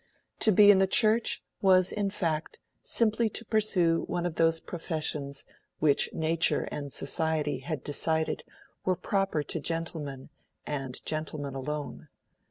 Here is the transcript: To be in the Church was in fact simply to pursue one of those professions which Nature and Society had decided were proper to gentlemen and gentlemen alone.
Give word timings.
To 0.39 0.51
be 0.51 0.71
in 0.71 0.79
the 0.79 0.87
Church 0.87 1.43
was 1.61 1.91
in 1.91 2.09
fact 2.09 2.57
simply 2.81 3.29
to 3.29 3.45
pursue 3.45 4.01
one 4.07 4.25
of 4.25 4.33
those 4.33 4.59
professions 4.59 5.45
which 5.77 6.09
Nature 6.11 6.67
and 6.71 6.91
Society 6.91 7.59
had 7.59 7.83
decided 7.83 8.43
were 8.83 8.95
proper 8.95 9.43
to 9.43 9.59
gentlemen 9.59 10.29
and 10.65 10.99
gentlemen 11.05 11.53
alone. 11.53 12.07